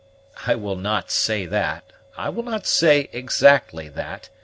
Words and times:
"I 0.47 0.55
will 0.55 0.77
not 0.77 1.11
say 1.11 1.45
that, 1.45 1.83
I 2.17 2.29
will 2.29 2.41
not 2.41 2.65
say 2.65 3.07
exactly 3.13 3.87
that. 3.89 4.29